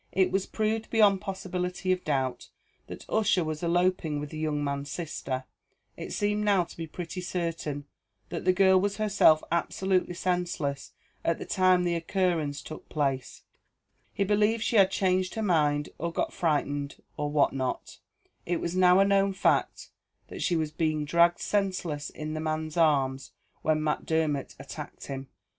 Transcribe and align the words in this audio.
It 0.11 0.31
was 0.31 0.47
proved 0.47 0.89
beyond 0.89 1.21
possibility 1.21 1.91
of 1.91 2.03
doubt 2.03 2.49
that 2.87 3.07
Ussher 3.07 3.43
was 3.43 3.61
eloping 3.61 4.19
with 4.19 4.31
the 4.31 4.39
young 4.39 4.63
man's 4.63 4.89
sister; 4.89 5.43
it 5.95 6.11
seemed 6.11 6.43
now 6.43 6.63
to 6.63 6.75
be 6.75 6.87
pretty 6.87 7.21
certain 7.21 7.85
that 8.29 8.43
the 8.43 8.51
girl 8.51 8.81
was 8.81 8.97
herself 8.97 9.43
absolutely 9.51 10.15
senseless 10.15 10.93
at 11.23 11.37
the 11.37 11.45
time 11.45 11.83
the 11.83 11.93
occurrence 11.93 12.63
took 12.63 12.89
place; 12.89 13.43
he 14.11 14.23
believed 14.23 14.63
she 14.63 14.77
had 14.77 14.89
changed 14.89 15.35
her 15.35 15.43
mind, 15.43 15.89
or 15.99 16.11
got 16.11 16.33
frightened, 16.33 16.95
or 17.15 17.29
what 17.31 17.53
not; 17.53 17.99
it 18.43 18.59
was 18.59 18.75
now 18.75 18.99
a 18.99 19.05
known 19.05 19.33
fact, 19.33 19.91
that 20.29 20.41
she 20.41 20.55
was 20.55 20.71
being 20.71 21.05
dragged 21.05 21.39
senseless 21.41 22.09
in 22.09 22.33
the 22.33 22.39
man's 22.39 22.75
arms, 22.75 23.33
when 23.61 23.79
Macdermot 23.83 24.55
attacked 24.59 25.05
him. 25.05 25.27